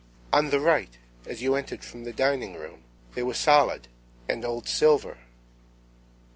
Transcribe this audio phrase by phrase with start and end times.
[0.33, 0.97] —On the right,
[1.27, 5.19] as you entered from the dining room.—They were solid.—And old silver.